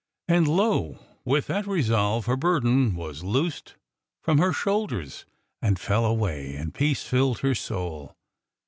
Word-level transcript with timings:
And 0.27 0.47
lo! 0.47 0.97
with 1.25 1.45
that 1.45 1.67
resolve 1.67 2.25
her 2.25 2.35
burden 2.35 2.95
was 2.95 3.23
loosed 3.23 3.75
from 4.23 4.39
her 4.39 4.51
shoulders 4.51 5.27
and 5.61 5.77
fell 5.79 6.05
away, 6.07 6.55
and 6.55 6.73
peace 6.73 7.03
filled 7.03 7.41
her 7.41 7.53
soul. 7.53 8.17